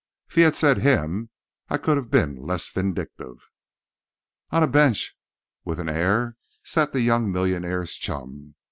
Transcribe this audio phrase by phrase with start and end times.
[0.29, 1.29] If he had said "him"
[1.69, 3.51] I could have been less vindictive.
[4.49, 5.15] On a bench,
[5.63, 8.55] with an air, sat the young millionaire's chum.